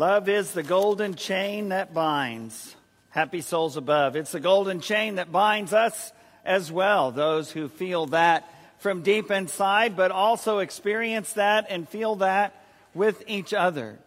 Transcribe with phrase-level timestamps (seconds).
[0.00, 2.74] Love is the golden chain that binds.
[3.10, 4.16] Happy souls above.
[4.16, 9.30] It's the golden chain that binds us as well, those who feel that from deep
[9.30, 12.54] inside, but also experience that and feel that
[12.94, 13.98] with each other.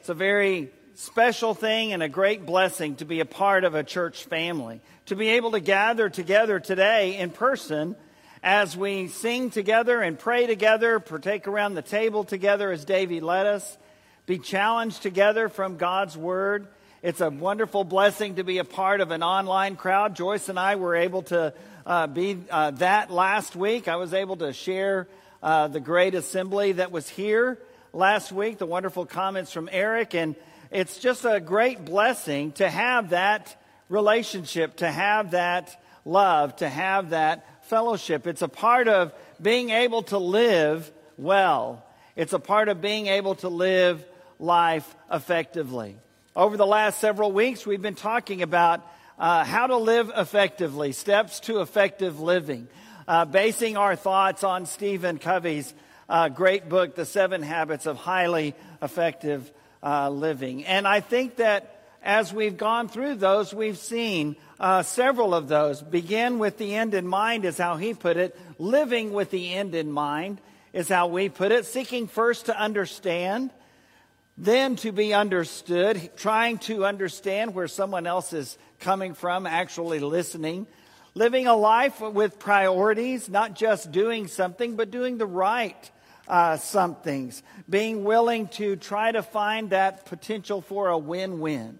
[0.00, 3.82] It's a very special thing and a great blessing to be a part of a
[3.82, 7.96] church family, to be able to gather together today in person
[8.42, 13.46] as we sing together and pray together, partake around the table together as Davey led
[13.46, 13.78] us
[14.26, 16.68] be challenged together from God's Word.
[17.02, 20.14] It's a wonderful blessing to be a part of an online crowd.
[20.14, 21.54] Joyce and I were able to
[21.86, 23.88] uh, be uh, that last week.
[23.88, 25.08] I was able to share
[25.42, 27.58] uh, the great assembly that was here
[27.92, 30.14] last week, the wonderful comments from Eric.
[30.14, 30.36] And
[30.70, 37.10] it's just a great blessing to have that relationship, to have that love, to have
[37.10, 38.26] that fellowship.
[38.26, 41.84] It's a part of being able to live well.
[42.14, 44.04] It's a part of being able to live
[44.40, 45.96] life effectively.
[46.34, 48.84] Over the last several weeks, we've been talking about
[49.18, 52.66] uh, how to live effectively, steps to effective living,
[53.06, 55.74] uh, basing our thoughts on Stephen Covey's
[56.08, 59.50] uh, great book, The Seven Habits of Highly Effective
[59.82, 60.64] uh, Living.
[60.64, 65.82] And I think that as we've gone through those, we've seen uh, several of those.
[65.82, 68.36] Begin with the end in mind, is how he put it.
[68.58, 70.40] Living with the end in mind
[70.72, 71.66] is how we put it.
[71.66, 73.50] Seeking first to understand
[74.40, 80.66] then to be understood, trying to understand where someone else is coming from, actually listening,
[81.14, 85.90] living a life with priorities, not just doing something, but doing the right
[86.26, 91.78] uh, somethings, being willing to try to find that potential for a win win,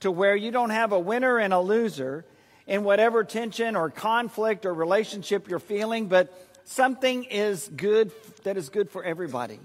[0.00, 2.26] to where you don't have a winner and a loser
[2.66, 6.30] in whatever tension or conflict or relationship you're feeling, but
[6.64, 9.58] something is good that is good for everybody.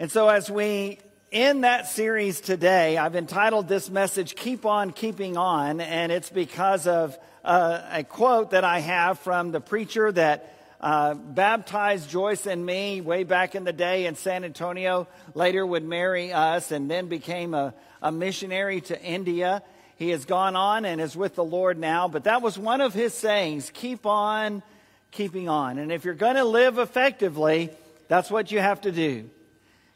[0.00, 0.98] And so, as we
[1.30, 6.88] end that series today, I've entitled this message, Keep On Keeping On, and it's because
[6.88, 12.66] of uh, a quote that I have from the preacher that uh, baptized Joyce and
[12.66, 17.06] me way back in the day in San Antonio, later would marry us, and then
[17.06, 17.72] became a,
[18.02, 19.62] a missionary to India.
[19.94, 22.94] He has gone on and is with the Lord now, but that was one of
[22.94, 24.64] his sayings keep on
[25.12, 25.78] keeping on.
[25.78, 27.70] And if you're going to live effectively,
[28.08, 29.30] that's what you have to do.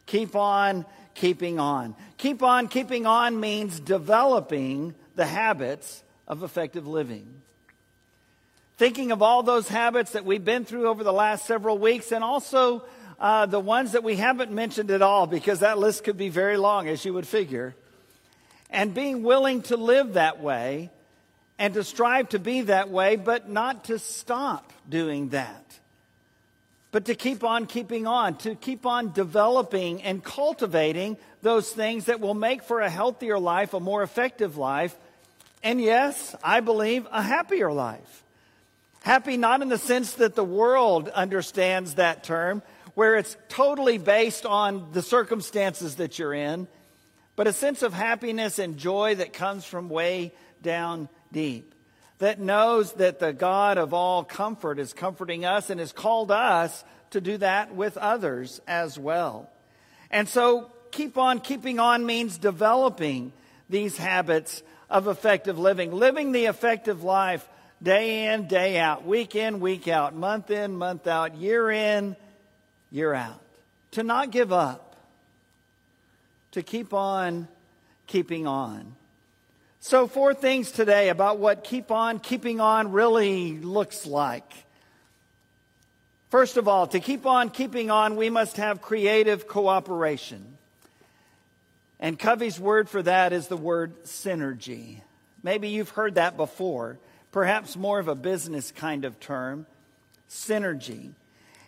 [0.08, 1.94] Keep on keeping on.
[2.16, 7.42] Keep on keeping on means developing the habits of effective living.
[8.78, 12.24] Thinking of all those habits that we've been through over the last several weeks and
[12.24, 12.84] also
[13.20, 16.56] uh, the ones that we haven't mentioned at all because that list could be very
[16.56, 17.74] long, as you would figure.
[18.70, 20.90] And being willing to live that way
[21.58, 25.78] and to strive to be that way, but not to stop doing that
[26.90, 32.20] but to keep on keeping on, to keep on developing and cultivating those things that
[32.20, 34.96] will make for a healthier life, a more effective life,
[35.62, 38.24] and yes, I believe a happier life.
[39.02, 42.62] Happy not in the sense that the world understands that term,
[42.94, 46.68] where it's totally based on the circumstances that you're in,
[47.36, 50.32] but a sense of happiness and joy that comes from way
[50.62, 51.74] down deep
[52.18, 56.84] that knows that the God of all comfort is comforting us and has called us
[57.10, 59.48] to do that with others as well.
[60.10, 63.32] And so keep on keeping on means developing
[63.68, 67.48] these habits of effective living, living the effective life
[67.82, 72.16] day in, day out, week in, week out, month in, month out, year in,
[72.90, 73.40] year out.
[73.92, 74.96] To not give up,
[76.52, 77.48] to keep on
[78.06, 78.94] keeping on.
[79.80, 84.52] So, four things today about what keep on keeping on really looks like.
[86.30, 90.58] First of all, to keep on keeping on, we must have creative cooperation.
[92.00, 95.00] And Covey's word for that is the word synergy.
[95.44, 96.98] Maybe you've heard that before,
[97.30, 99.64] perhaps more of a business kind of term
[100.28, 101.12] synergy.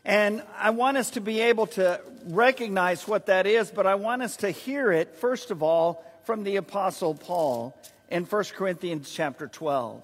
[0.04, 4.22] And I want us to be able to recognize what that is, but I want
[4.22, 7.76] us to hear it, first of all, from the Apostle Paul
[8.10, 10.02] in 1 Corinthians chapter 12.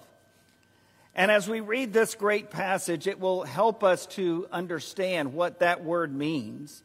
[1.13, 5.83] And as we read this great passage, it will help us to understand what that
[5.83, 6.83] word means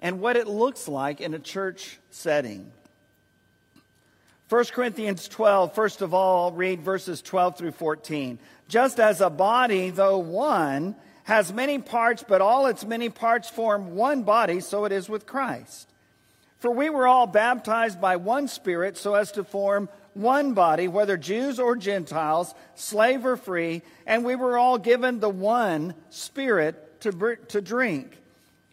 [0.00, 2.72] and what it looks like in a church setting.
[4.48, 8.38] 1 Corinthians 12, first of all, read verses 12 through 14.
[8.68, 13.94] Just as a body, though one, has many parts, but all its many parts form
[13.94, 15.88] one body, so it is with Christ.
[16.58, 21.16] For we were all baptized by one Spirit so as to form one body, whether
[21.16, 27.36] Jews or Gentiles, slave or free, and we were all given the one Spirit to,
[27.48, 28.16] to drink.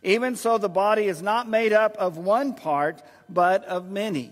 [0.04, 4.32] Even so, the body is not made up of one part, but of many.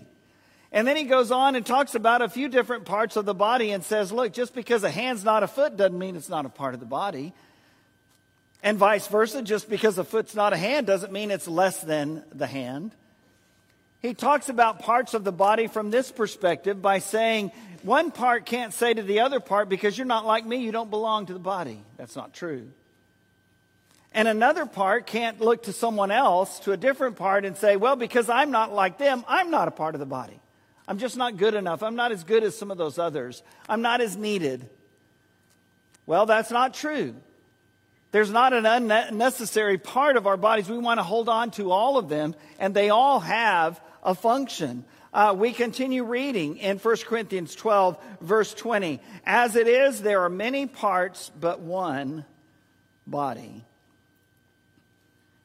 [0.72, 3.70] And then he goes on and talks about a few different parts of the body
[3.70, 6.50] and says, look, just because a hand's not a foot doesn't mean it's not a
[6.50, 7.32] part of the body.
[8.62, 12.24] And vice versa, just because a foot's not a hand doesn't mean it's less than
[12.32, 12.92] the hand.
[14.02, 17.50] He talks about parts of the body from this perspective by saying
[17.82, 20.90] one part can't say to the other part, because you're not like me, you don't
[20.90, 21.80] belong to the body.
[21.96, 22.68] That's not true.
[24.12, 27.96] And another part can't look to someone else, to a different part, and say, well,
[27.96, 30.40] because I'm not like them, I'm not a part of the body.
[30.88, 31.82] I'm just not good enough.
[31.82, 33.42] I'm not as good as some of those others.
[33.68, 34.68] I'm not as needed.
[36.06, 37.14] Well, that's not true.
[38.12, 40.68] There's not an unnecessary part of our bodies.
[40.68, 44.84] We want to hold on to all of them, and they all have a function.
[45.12, 49.00] Uh, we continue reading in 1 Corinthians 12, verse 20.
[49.26, 52.24] As it is, there are many parts, but one
[53.06, 53.64] body.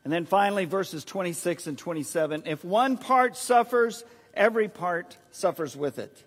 [0.04, 2.44] And then finally, verses 26 and 27.
[2.46, 4.04] If one part suffers,
[4.34, 6.24] every part suffers with it.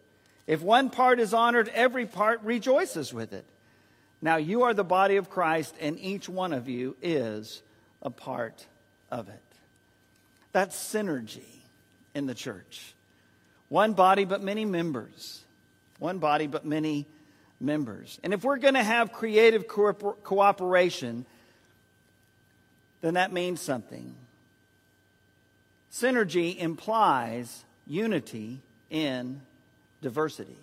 [0.46, 3.44] If one part is honored, every part rejoices with it.
[4.20, 7.62] Now you are the body of Christ, and each one of you is
[8.02, 8.66] a part
[9.10, 9.42] of it.
[10.52, 11.63] That's synergy
[12.14, 12.94] in the church.
[13.68, 15.42] One body, but many members.
[15.98, 17.06] One body, but many
[17.60, 18.18] members.
[18.22, 21.26] And if we're going to have creative co- cooperation,
[23.00, 24.14] then that means something.
[25.92, 29.40] Synergy implies unity in
[30.02, 30.56] diversity.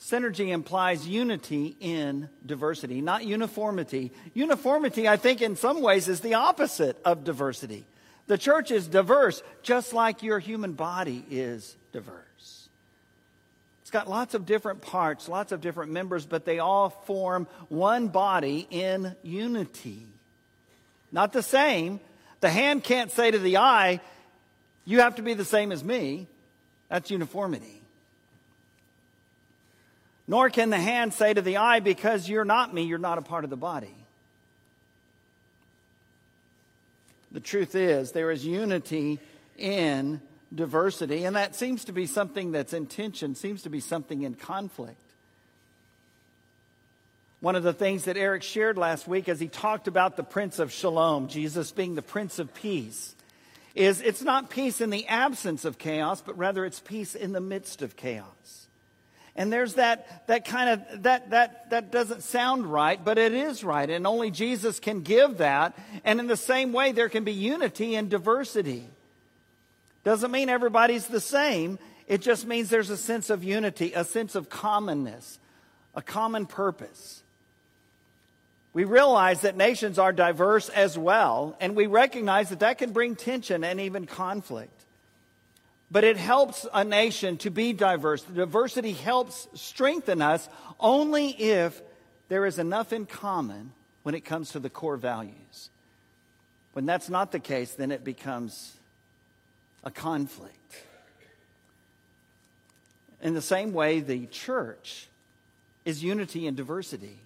[0.00, 4.10] Synergy implies unity in diversity, not uniformity.
[4.34, 7.84] Uniformity, I think, in some ways is the opposite of diversity.
[8.26, 12.68] The church is diverse, just like your human body is diverse.
[13.82, 18.08] It's got lots of different parts, lots of different members, but they all form one
[18.08, 20.06] body in unity.
[21.10, 22.00] Not the same.
[22.40, 24.00] The hand can't say to the eye,
[24.84, 26.26] You have to be the same as me.
[26.88, 27.82] That's uniformity.
[30.26, 33.22] Nor can the hand say to the eye, Because you're not me, you're not a
[33.22, 33.94] part of the body.
[37.32, 39.18] The truth is, there is unity
[39.56, 40.20] in
[40.54, 44.34] diversity, and that seems to be something that's in tension, seems to be something in
[44.34, 45.00] conflict.
[47.40, 50.58] One of the things that Eric shared last week as he talked about the Prince
[50.58, 53.16] of Shalom, Jesus being the Prince of Peace,
[53.74, 57.40] is it's not peace in the absence of chaos, but rather it's peace in the
[57.40, 58.68] midst of chaos.
[59.34, 63.64] And there's that, that kind of, that, that, that doesn't sound right, but it is
[63.64, 63.88] right.
[63.88, 65.74] And only Jesus can give that.
[66.04, 68.84] And in the same way, there can be unity and diversity.
[70.04, 71.78] Doesn't mean everybody's the same.
[72.06, 75.38] It just means there's a sense of unity, a sense of commonness,
[75.94, 77.22] a common purpose.
[78.74, 83.16] We realize that nations are diverse as well, and we recognize that that can bring
[83.16, 84.81] tension and even conflict.
[85.92, 88.22] But it helps a nation to be diverse.
[88.22, 90.48] The diversity helps strengthen us
[90.80, 91.82] only if
[92.28, 93.72] there is enough in common
[94.02, 95.68] when it comes to the core values.
[96.72, 98.72] When that's not the case, then it becomes
[99.84, 100.56] a conflict.
[103.20, 105.08] In the same way, the church
[105.84, 107.18] is unity and diversity.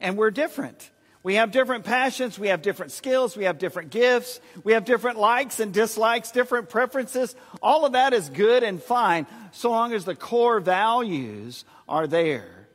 [0.00, 0.88] And we're different.
[1.22, 5.18] We have different passions, we have different skills, we have different gifts, we have different
[5.18, 7.34] likes and dislikes, different preferences.
[7.60, 12.68] All of that is good and fine so long as the core values are there.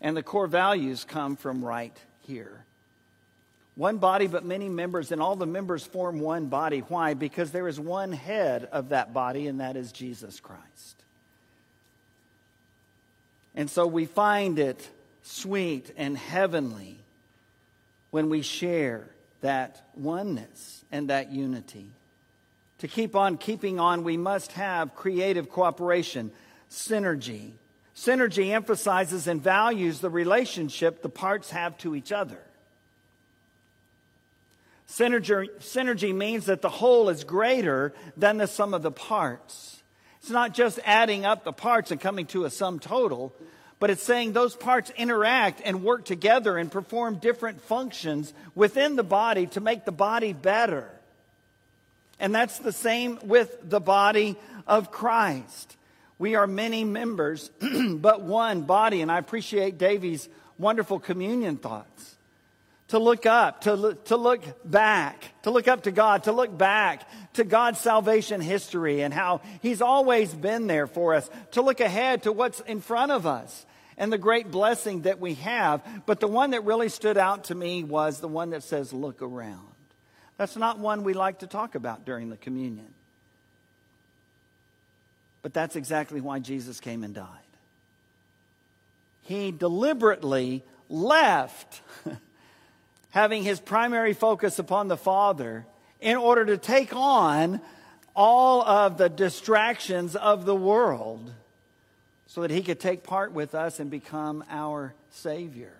[0.00, 2.64] And the core values come from right here.
[3.74, 6.80] One body, but many members, and all the members form one body.
[6.80, 7.14] Why?
[7.14, 11.04] Because there is one head of that body, and that is Jesus Christ.
[13.54, 14.88] And so we find it
[15.22, 16.98] sweet and heavenly
[18.16, 19.06] when we share
[19.42, 21.90] that oneness and that unity.
[22.78, 26.30] To keep on keeping on, we must have creative cooperation,
[26.70, 27.50] synergy.
[27.94, 32.40] Synergy emphasizes and values the relationship the parts have to each other.
[34.88, 39.82] Synergy, synergy means that the whole is greater than the sum of the parts.
[40.20, 43.34] It's not just adding up the parts and coming to a sum total,
[43.78, 49.02] but it's saying those parts interact and work together and perform different functions within the
[49.02, 50.88] body to make the body better.
[52.18, 55.76] And that's the same with the body of Christ.
[56.18, 59.02] We are many members, but one body.
[59.02, 60.26] And I appreciate Davy's
[60.58, 62.16] wonderful communion thoughts
[62.88, 67.02] to look up, to to look back, to look up to God, to look back
[67.36, 72.24] to God's salvation history and how He's always been there for us, to look ahead
[72.24, 73.64] to what's in front of us
[73.96, 75.82] and the great blessing that we have.
[76.04, 79.22] But the one that really stood out to me was the one that says, Look
[79.22, 79.60] around.
[80.36, 82.92] That's not one we like to talk about during the communion.
[85.42, 87.28] But that's exactly why Jesus came and died.
[89.22, 91.80] He deliberately left
[93.10, 95.64] having his primary focus upon the Father
[96.06, 97.60] in order to take on
[98.14, 101.32] all of the distractions of the world
[102.28, 105.72] so that he could take part with us and become our Savior.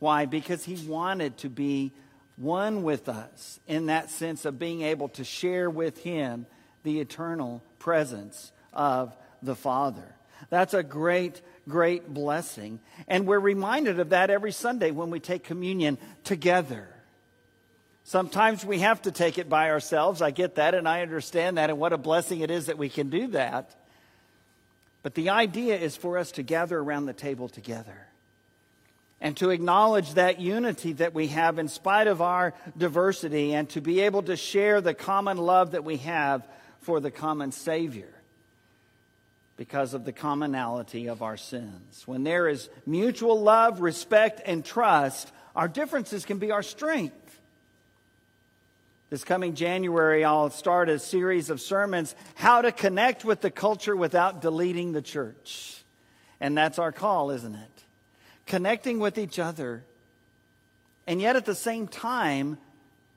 [0.00, 0.26] Why?
[0.26, 1.92] Because he wanted to be
[2.36, 6.46] one with us in that sense of being able to share with him
[6.82, 9.14] the eternal presence of
[9.44, 10.16] the Father.
[10.50, 12.80] That's a great, great blessing.
[13.06, 16.88] And we're reminded of that every Sunday when we take communion together.
[18.08, 20.22] Sometimes we have to take it by ourselves.
[20.22, 22.88] I get that and I understand that, and what a blessing it is that we
[22.88, 23.74] can do that.
[25.02, 28.06] But the idea is for us to gather around the table together
[29.20, 33.82] and to acknowledge that unity that we have in spite of our diversity and to
[33.82, 36.48] be able to share the common love that we have
[36.80, 38.14] for the common Savior
[39.58, 42.04] because of the commonality of our sins.
[42.06, 47.27] When there is mutual love, respect, and trust, our differences can be our strength.
[49.10, 53.96] This coming January, I'll start a series of sermons, How to Connect with the Culture
[53.96, 55.82] Without Deleting the Church.
[56.40, 57.84] And that's our call, isn't it?
[58.44, 59.82] Connecting with each other,
[61.06, 62.58] and yet at the same time,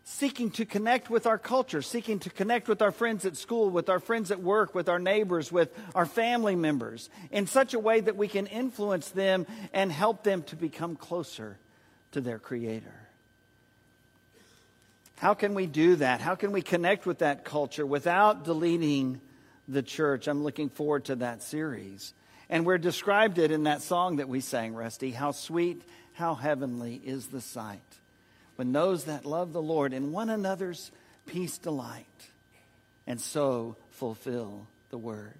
[0.05, 3.89] seeking to connect with our culture, seeking to connect with our friends at school, with
[3.89, 7.99] our friends at work, with our neighbors, with our family members, in such a way
[7.99, 11.57] that we can influence them and help them to become closer
[12.13, 13.00] to their Creator.
[15.21, 16.19] How can we do that?
[16.19, 19.21] How can we connect with that culture without deleting
[19.67, 20.27] the church?
[20.27, 22.15] I'm looking forward to that series.
[22.49, 25.11] And we're described it in that song that we sang, Rusty.
[25.11, 27.79] How sweet, how heavenly is the sight
[28.55, 30.89] when those that love the Lord in one another's
[31.27, 32.07] peace delight
[33.05, 35.35] and so fulfill the word.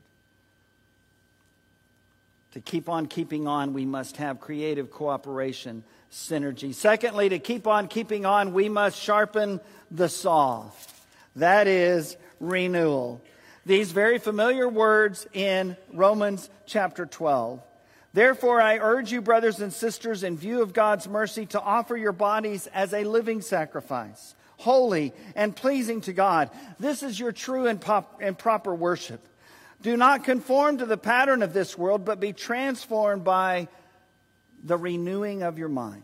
[2.52, 6.74] To keep on keeping on, we must have creative cooperation synergy.
[6.74, 10.70] Secondly, to keep on keeping on, we must sharpen the saw.
[11.38, 13.22] That is renewal.
[13.66, 17.62] These very familiar words in Romans chapter 12.
[18.14, 22.12] Therefore, I urge you, brothers and sisters, in view of God's mercy, to offer your
[22.12, 26.50] bodies as a living sacrifice, holy and pleasing to God.
[26.78, 29.26] This is your true and, pop- and proper worship.
[29.82, 33.70] Do not conform to the pattern of this world, but be transformed by
[34.64, 36.04] the renewing of your mind.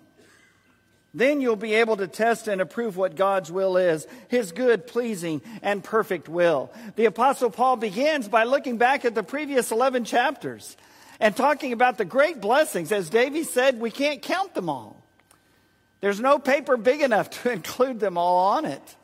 [1.14, 5.42] Then you'll be able to test and approve what God's will is, His good, pleasing,
[5.62, 6.72] and perfect will.
[6.96, 10.78] The Apostle Paul begins by looking back at the previous 11 chapters
[11.20, 12.92] and talking about the great blessings.
[12.92, 15.02] As Davy said, we can't count them all.
[16.02, 18.96] There's no paper big enough to include them all on it.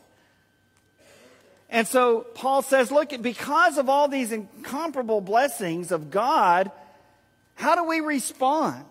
[1.70, 6.72] And so Paul says, look, because of all these incomparable blessings of God,
[7.56, 8.86] how do we respond?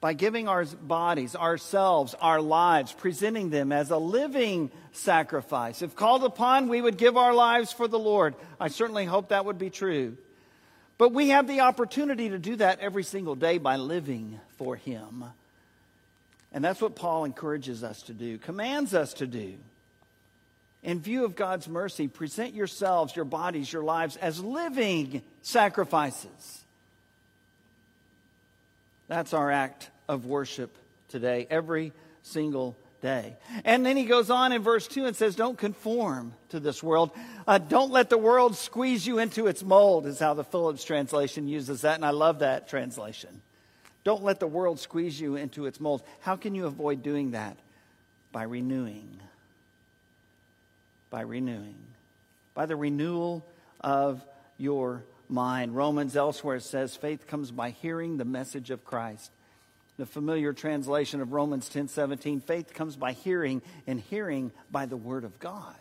[0.00, 5.82] By giving our bodies, ourselves, our lives, presenting them as a living sacrifice.
[5.82, 8.36] If called upon, we would give our lives for the Lord.
[8.60, 10.16] I certainly hope that would be true.
[10.98, 15.24] But we have the opportunity to do that every single day by living for Him.
[16.52, 19.54] And that's what Paul encourages us to do, commands us to do.
[20.82, 26.64] In view of God's mercy, present yourselves, your bodies, your lives as living sacrifices
[29.08, 30.76] that's our act of worship
[31.08, 33.36] today, every single day.
[33.64, 37.10] And then he goes on in verse 2 and says, Don't conform to this world.
[37.46, 41.48] Uh, don't let the world squeeze you into its mold, is how the Phillips translation
[41.48, 41.94] uses that.
[41.96, 43.42] And I love that translation.
[44.04, 46.02] Don't let the world squeeze you into its mold.
[46.20, 47.56] How can you avoid doing that?
[48.32, 49.20] By renewing.
[51.10, 51.76] By renewing.
[52.54, 53.44] By the renewal
[53.80, 54.24] of
[54.56, 55.76] your mind.
[55.76, 59.30] Romans elsewhere says faith comes by hearing the message of Christ.
[59.98, 65.24] The familiar translation of Romans 10:17, faith comes by hearing and hearing by the word
[65.24, 65.74] of God.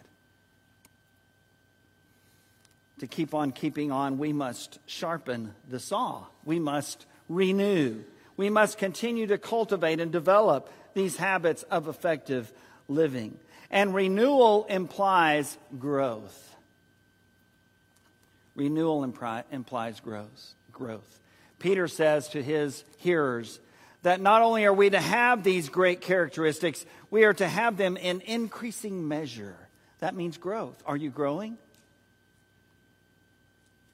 [2.99, 6.25] To keep on keeping on, we must sharpen the saw.
[6.45, 8.03] We must renew.
[8.37, 12.51] We must continue to cultivate and develop these habits of effective
[12.87, 13.37] living.
[13.69, 16.55] And renewal implies growth.
[18.57, 20.53] Renewal implies growth.
[20.71, 21.19] growth.
[21.59, 23.59] Peter says to his hearers
[24.01, 27.97] that not only are we to have these great characteristics, we are to have them
[27.97, 29.55] in increasing measure.
[29.99, 30.81] That means growth.
[30.85, 31.57] Are you growing?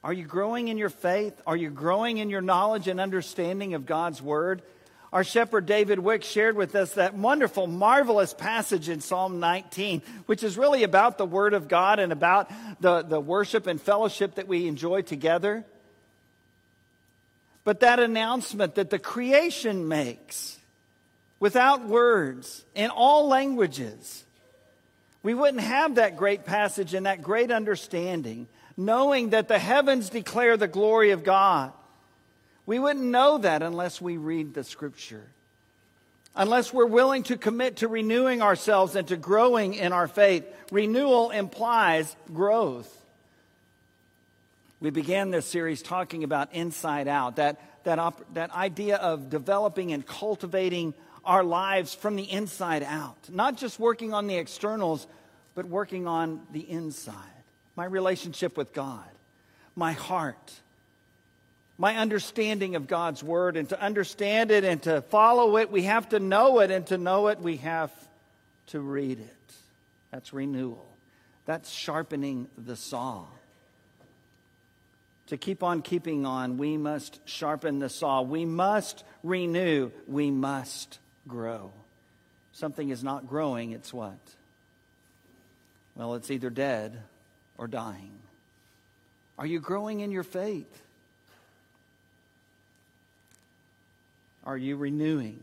[0.02, 1.40] Are you growing in your faith?
[1.46, 4.62] Are you growing in your knowledge and understanding of God's Word?
[5.14, 10.42] Our shepherd David Wick shared with us that wonderful, marvelous passage in Psalm 19, which
[10.42, 14.48] is really about the Word of God and about the, the worship and fellowship that
[14.48, 15.64] we enjoy together.
[17.62, 20.58] But that announcement that the creation makes
[21.38, 24.24] without words in all languages,
[25.22, 30.56] we wouldn't have that great passage and that great understanding, knowing that the heavens declare
[30.56, 31.72] the glory of God
[32.66, 35.24] we wouldn't know that unless we read the scripture.
[36.34, 40.44] Unless we're willing to commit to renewing ourselves and to growing in our faith.
[40.72, 42.90] Renewal implies growth.
[44.80, 49.92] We began this series talking about inside out, that, that, op- that idea of developing
[49.92, 50.92] and cultivating
[51.24, 53.16] our lives from the inside out.
[53.30, 55.06] Not just working on the externals,
[55.54, 57.14] but working on the inside.
[57.76, 59.08] My relationship with God,
[59.74, 60.52] my heart,
[61.76, 63.56] my understanding of God's Word.
[63.56, 66.70] And to understand it and to follow it, we have to know it.
[66.70, 67.90] And to know it, we have
[68.68, 69.54] to read it.
[70.10, 70.86] That's renewal,
[71.44, 73.24] that's sharpening the saw.
[75.28, 78.20] To keep on keeping on, we must sharpen the saw.
[78.20, 79.90] We must renew.
[80.06, 81.72] We must grow.
[82.52, 84.18] Something is not growing, it's what?
[85.96, 87.02] Well, it's either dead
[87.58, 88.12] or dying.
[89.38, 90.83] Are you growing in your faith?
[94.44, 95.40] Are you renewing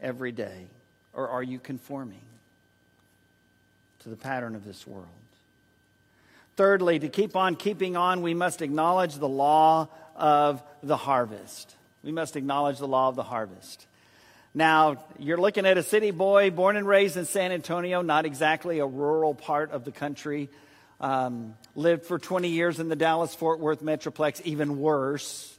[0.00, 0.66] every day?
[1.12, 2.20] Or are you conforming
[4.00, 5.06] to the pattern of this world?
[6.56, 11.74] Thirdly, to keep on keeping on, we must acknowledge the law of the harvest.
[12.02, 13.86] We must acknowledge the law of the harvest.
[14.54, 18.78] Now, you're looking at a city boy born and raised in San Antonio, not exactly
[18.78, 20.48] a rural part of the country.
[20.98, 25.54] Um, lived for 20 years in the Dallas Fort Worth Metroplex, even worse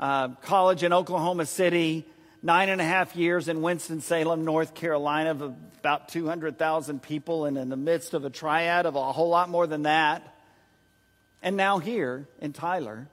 [0.00, 2.06] uh, college in Oklahoma City,
[2.42, 7.68] nine and a half years in Winston-Salem, North Carolina, of about 200,000 people, and in
[7.68, 10.36] the midst of a triad of a whole lot more than that.
[11.42, 13.08] And now here in Tyler.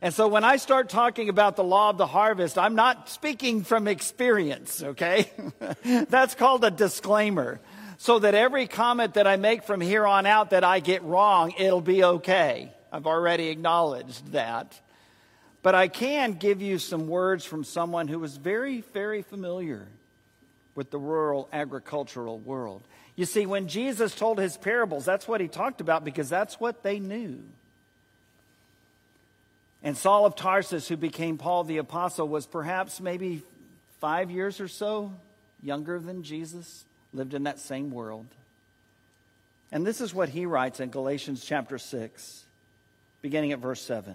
[0.00, 3.64] And so when I start talking about the law of the harvest, I'm not speaking
[3.64, 5.30] from experience, okay?
[6.08, 7.60] That's called a disclaimer.
[7.98, 11.52] So that every comment that I make from here on out that I get wrong,
[11.56, 12.72] it'll be okay.
[12.92, 14.80] I've already acknowledged that.
[15.62, 19.86] But I can give you some words from someone who was very, very familiar
[20.74, 22.82] with the rural agricultural world.
[23.14, 26.82] You see, when Jesus told his parables, that's what he talked about because that's what
[26.82, 27.38] they knew.
[29.84, 33.42] And Saul of Tarsus, who became Paul the Apostle, was perhaps maybe
[34.00, 35.12] five years or so
[35.62, 38.26] younger than Jesus, lived in that same world.
[39.70, 42.44] And this is what he writes in Galatians chapter 6,
[43.22, 44.14] beginning at verse 7.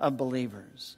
[0.00, 0.96] of believers.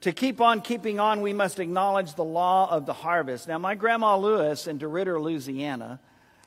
[0.00, 3.46] To keep on keeping on, we must acknowledge the law of the harvest.
[3.46, 6.00] Now, my grandma Lewis in DeRidder, Louisiana,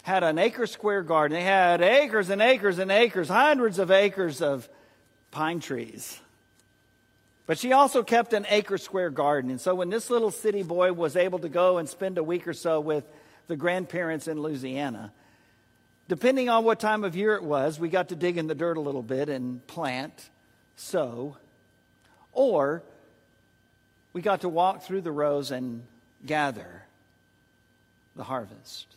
[0.03, 1.37] had an acre square garden.
[1.37, 4.67] They had acres and acres and acres, hundreds of acres of
[5.31, 6.19] pine trees.
[7.47, 9.51] But she also kept an acre square garden.
[9.51, 12.47] And so when this little city boy was able to go and spend a week
[12.47, 13.05] or so with
[13.47, 15.13] the grandparents in Louisiana,
[16.07, 18.77] depending on what time of year it was, we got to dig in the dirt
[18.77, 20.29] a little bit and plant
[20.75, 21.37] sow,
[22.33, 22.83] or
[24.13, 25.83] we got to walk through the rows and
[26.25, 26.83] gather
[28.15, 28.87] the harvest.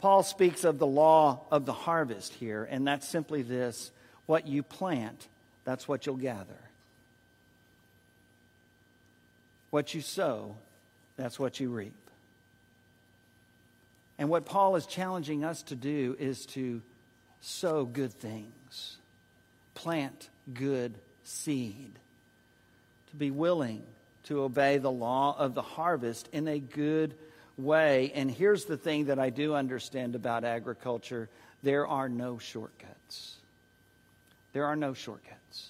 [0.00, 3.90] Paul speaks of the law of the harvest here, and that's simply this
[4.26, 5.28] what you plant,
[5.64, 6.58] that's what you'll gather.
[9.70, 10.56] What you sow,
[11.16, 11.94] that's what you reap.
[14.18, 16.82] And what Paul is challenging us to do is to
[17.40, 18.98] sow good things
[19.74, 21.98] plant good seed,
[23.10, 23.82] to be willing
[24.24, 27.14] to obey the law of the harvest in a good
[27.56, 28.12] way.
[28.14, 31.28] And here's the thing that I do understand about agriculture
[31.62, 33.36] there are no shortcuts.
[34.52, 35.68] There are no shortcuts.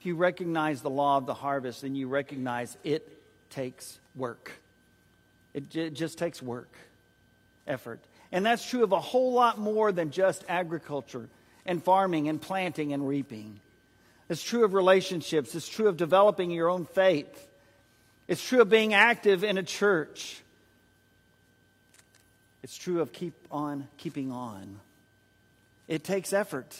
[0.00, 4.50] If you recognize the law of the harvest, then you recognize it takes work.
[5.52, 6.72] It, j- just takes work,
[7.66, 8.00] effort.
[8.32, 11.28] And that's true of a whole lot more than just agriculture
[11.66, 13.60] and farming and planting and reaping.
[14.28, 15.54] It's true of relationships.
[15.54, 17.48] It's true of developing your own faith.
[18.26, 20.40] It's true of being active in a church.
[22.62, 24.80] It's true of keep on keeping on.
[25.86, 26.78] It takes effort.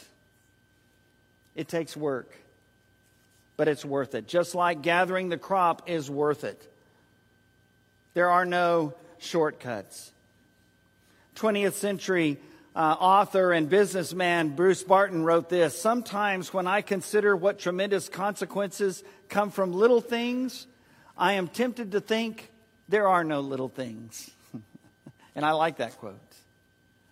[1.55, 2.31] It takes work.
[3.57, 4.27] But it's worth it.
[4.27, 6.71] Just like gathering the crop is worth it.
[8.15, 10.11] There are no shortcuts.
[11.37, 12.39] 20th century
[12.75, 19.05] uh, author and businessman Bruce Barton wrote this Sometimes when I consider what tremendous consequences
[19.29, 20.67] come from little things,
[21.17, 22.51] I am tempted to think
[22.89, 24.31] there are no little things.
[25.35, 26.19] and I like that quote.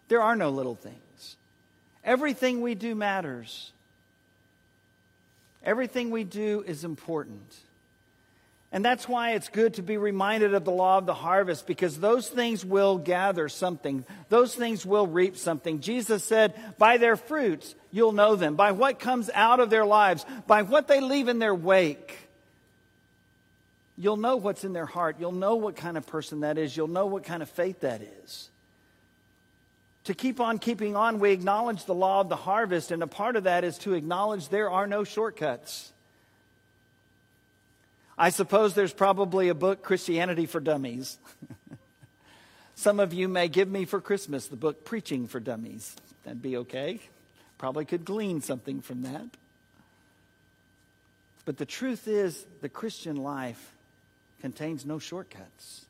[0.09, 1.37] There are no little things.
[2.05, 3.72] Everything we do matters.
[5.64, 7.57] Everything we do is important.
[8.75, 12.01] And that's why it's good to be reminded of the law of the harvest because
[12.01, 14.07] those things will gather something.
[14.31, 15.81] Those things will reap something.
[15.81, 18.57] Jesus said, by their fruits, you'll know them.
[18.57, 22.17] By what comes out of their lives, by what they leave in their wake.
[23.99, 25.17] You'll know what's in their heart.
[25.21, 26.75] You'll know what kind of person that is.
[26.75, 28.49] You'll know what kind of faith that is.
[30.05, 33.37] To keep on keeping on, we acknowledge the law of the harvest, and a part
[33.37, 35.92] of that is to acknowledge there are no shortcuts.
[38.23, 41.19] I suppose there's probably a book, Christianity for Dummies.
[42.77, 45.97] Some of you may give me for Christmas the book Preaching for Dummies.
[46.23, 47.01] That'd be okay.
[47.59, 49.25] Probably could glean something from that.
[51.45, 53.73] But the truth is, the Christian life
[54.41, 55.85] contains no shortcuts.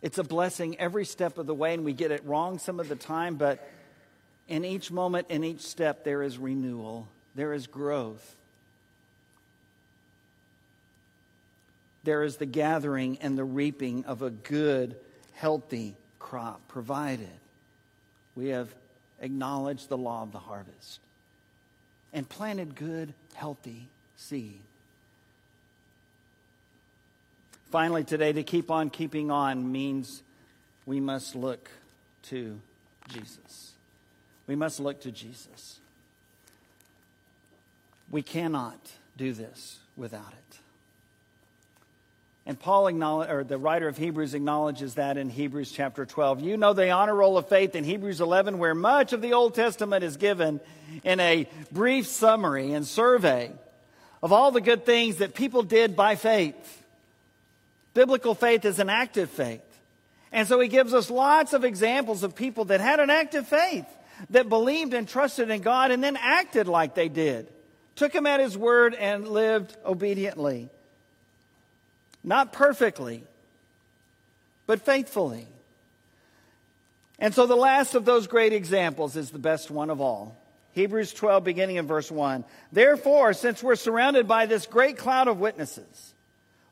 [0.00, 2.88] It's a blessing every step of the way, and we get it wrong some of
[2.88, 3.70] the time, but
[4.48, 8.37] in each moment, in each step, there is renewal, there is growth.
[12.08, 14.96] There is the gathering and the reaping of a good,
[15.34, 17.28] healthy crop provided.
[18.34, 18.74] We have
[19.20, 21.00] acknowledged the law of the harvest
[22.14, 24.58] and planted good, healthy seed.
[27.70, 30.22] Finally, today, to keep on keeping on means
[30.86, 31.68] we must look
[32.22, 32.58] to
[33.08, 33.72] Jesus.
[34.46, 35.78] We must look to Jesus.
[38.10, 38.78] We cannot
[39.18, 40.58] do this without it.
[42.48, 46.40] And Paul or the writer of Hebrews acknowledges that in Hebrews chapter 12.
[46.40, 49.54] You know the honor roll of faith in Hebrews 11, where much of the Old
[49.54, 50.58] Testament is given
[51.04, 53.52] in a brief summary and survey
[54.22, 56.82] of all the good things that people did by faith.
[57.92, 59.60] Biblical faith is an active faith.
[60.32, 63.84] And so he gives us lots of examples of people that had an active faith,
[64.30, 67.46] that believed and trusted in God and then acted like they did,
[67.94, 70.70] took him at his word and lived obediently.
[72.28, 73.22] Not perfectly,
[74.66, 75.46] but faithfully.
[77.18, 80.36] And so the last of those great examples is the best one of all.
[80.72, 82.44] Hebrews 12, beginning in verse 1.
[82.70, 86.12] Therefore, since we're surrounded by this great cloud of witnesses,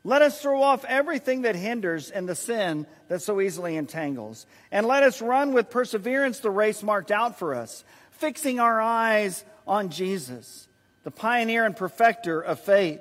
[0.05, 4.45] let us throw off everything that hinders and the sin that so easily entangles.
[4.71, 9.43] And let us run with perseverance the race marked out for us, fixing our eyes
[9.67, 10.69] on Jesus,
[11.03, 13.01] the pioneer and perfecter of faith.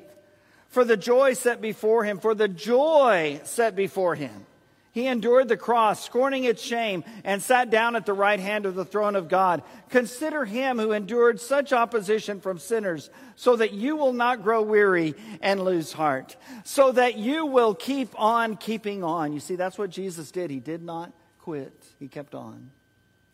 [0.75, 4.45] For the joy set before him, for the joy set before him
[4.91, 8.75] he endured the cross, scorning its shame, and sat down at the right hand of
[8.75, 9.63] the throne of God.
[9.89, 15.15] Consider him who endured such opposition from sinners, so that you will not grow weary
[15.39, 16.35] and lose heart,
[16.65, 19.31] so that you will keep on keeping on.
[19.31, 20.51] You see, that's what Jesus did.
[20.51, 22.69] He did not quit, he kept on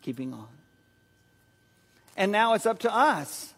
[0.00, 0.46] keeping on.
[2.16, 3.52] And now it's up to us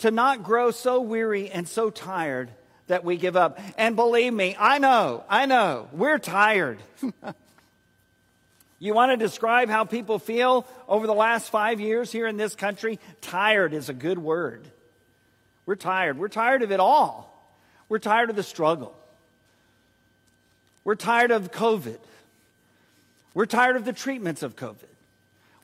[0.00, 2.50] to not grow so weary and so tired
[2.90, 3.58] that we give up.
[3.78, 6.78] And believe me, I know, I know, we're tired.
[8.78, 12.54] you want to describe how people feel over the last five years here in this
[12.54, 12.98] country?
[13.20, 14.66] Tired is a good word.
[15.66, 16.18] We're tired.
[16.18, 17.26] We're tired of it all.
[17.88, 18.96] We're tired of the struggle.
[20.82, 21.98] We're tired of COVID.
[23.34, 24.88] We're tired of the treatments of COVID.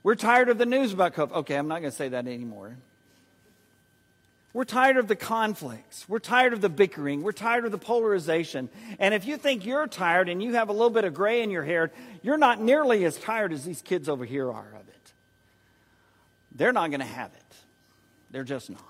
[0.04, 1.32] We're tired of the news about COVID.
[1.32, 2.76] Okay, I'm not going to say that anymore.
[4.56, 6.08] We're tired of the conflicts.
[6.08, 7.22] We're tired of the bickering.
[7.22, 8.70] We're tired of the polarization.
[8.98, 11.50] And if you think you're tired and you have a little bit of gray in
[11.50, 11.92] your hair,
[12.22, 15.12] you're not nearly as tired as these kids over here are of it.
[16.54, 17.56] They're not going to have it.
[18.30, 18.80] They're just not.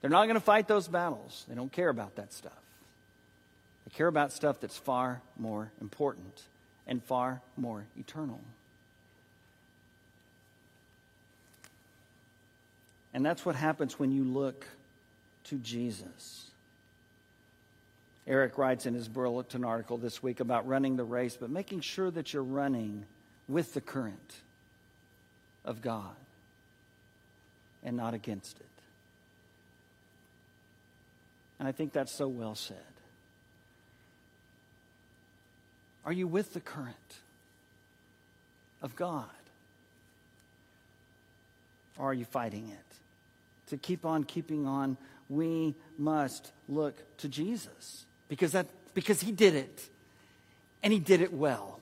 [0.00, 1.44] They're not going to fight those battles.
[1.48, 2.62] They don't care about that stuff.
[3.84, 6.44] They care about stuff that's far more important
[6.86, 8.40] and far more eternal.
[13.12, 14.66] And that's what happens when you look
[15.44, 16.46] to Jesus.
[18.26, 22.10] Eric writes in his bulletin article this week about running the race, but making sure
[22.10, 23.04] that you're running
[23.48, 24.36] with the current
[25.64, 26.14] of God
[27.82, 28.66] and not against it.
[31.58, 32.76] And I think that's so well said.
[36.04, 36.96] Are you with the current
[38.82, 39.26] of God?
[41.98, 42.89] Or are you fighting it?
[43.70, 44.96] To keep on keeping on,
[45.28, 49.88] we must look to Jesus because, that, because he did it.
[50.82, 51.80] And he did it well.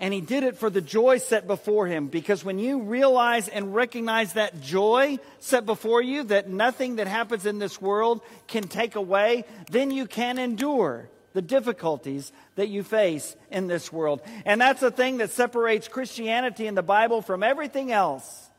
[0.00, 2.08] And he did it for the joy set before him.
[2.08, 7.46] Because when you realize and recognize that joy set before you, that nothing that happens
[7.46, 13.36] in this world can take away, then you can endure the difficulties that you face
[13.50, 14.22] in this world.
[14.44, 18.50] And that's the thing that separates Christianity and the Bible from everything else.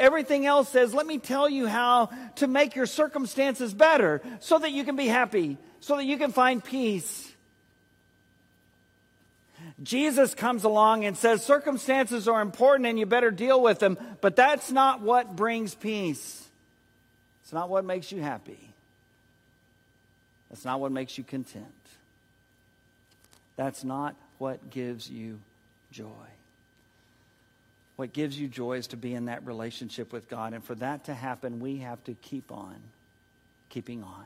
[0.00, 4.72] Everything else says, let me tell you how to make your circumstances better so that
[4.72, 7.30] you can be happy, so that you can find peace.
[9.82, 14.36] Jesus comes along and says circumstances are important and you better deal with them, but
[14.36, 16.48] that's not what brings peace.
[17.42, 18.70] It's not what makes you happy.
[20.48, 21.66] That's not what makes you content.
[23.56, 25.40] That's not what gives you
[25.92, 26.06] joy.
[28.00, 30.54] What gives you joy is to be in that relationship with God.
[30.54, 32.76] And for that to happen, we have to keep on
[33.68, 34.24] keeping on.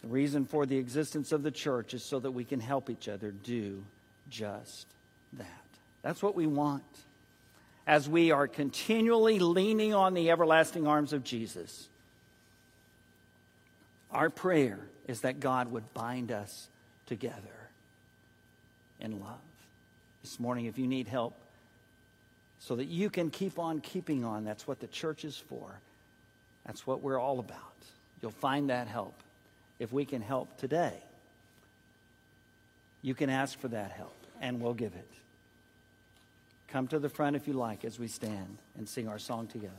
[0.00, 3.06] The reason for the existence of the church is so that we can help each
[3.06, 3.84] other do
[4.30, 4.86] just
[5.34, 5.46] that.
[6.00, 6.84] That's what we want.
[7.86, 11.86] As we are continually leaning on the everlasting arms of Jesus,
[14.10, 16.68] our prayer is that God would bind us
[17.04, 17.68] together
[19.00, 19.36] in love.
[20.22, 21.34] This morning, if you need help
[22.60, 25.80] so that you can keep on keeping on, that's what the church is for.
[26.66, 27.58] That's what we're all about.
[28.20, 29.14] You'll find that help
[29.78, 30.94] if we can help today.
[33.02, 35.08] You can ask for that help and we'll give it.
[36.68, 39.72] Come to the front if you like as we stand and sing our song together.